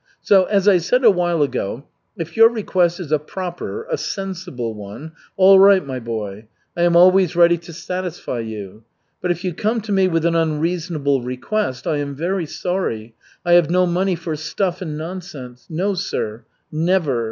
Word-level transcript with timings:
So, 0.23 0.45
as 0.45 0.67
I 0.67 0.79
said 0.79 1.05
a 1.05 1.11
while 1.11 1.43
ago, 1.43 1.83
if 2.17 2.35
your 2.35 2.49
request 2.49 2.99
is 2.99 3.11
a 3.11 3.19
proper, 3.19 3.83
a 3.83 3.99
sensible 3.99 4.73
one, 4.73 5.11
all 5.37 5.59
right, 5.59 5.85
my 5.85 5.99
boy. 5.99 6.47
I 6.75 6.81
am 6.81 6.95
always 6.95 7.35
ready 7.35 7.55
to 7.59 7.71
satisfy 7.71 8.39
you. 8.39 8.83
But 9.21 9.29
if 9.29 9.43
you 9.43 9.53
come 9.53 9.79
to 9.81 9.91
me 9.91 10.07
with 10.07 10.25
an 10.25 10.33
unreasonable 10.33 11.21
request, 11.21 11.85
I 11.85 11.97
am 11.97 12.15
very 12.15 12.47
sorry, 12.47 13.13
I 13.45 13.51
have 13.53 13.69
no 13.69 13.85
money 13.85 14.15
for 14.15 14.35
stuff 14.35 14.81
and 14.81 14.97
nonsense. 14.97 15.67
No 15.69 15.93
sir, 15.93 16.45
never. 16.71 17.19